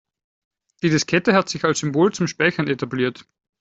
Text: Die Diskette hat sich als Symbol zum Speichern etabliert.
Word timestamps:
Die 0.81 0.89
Diskette 0.89 1.35
hat 1.35 1.47
sich 1.47 1.63
als 1.63 1.77
Symbol 1.77 2.11
zum 2.11 2.25
Speichern 2.25 2.67
etabliert. 2.67 3.27